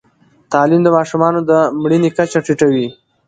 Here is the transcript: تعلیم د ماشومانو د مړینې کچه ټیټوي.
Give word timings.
تعلیم 0.51 0.81
د 0.83 0.87
ماشومانو 0.97 1.39
د 1.49 1.51
مړینې 1.81 2.09
کچه 2.17 2.39
ټیټوي. 2.45 2.87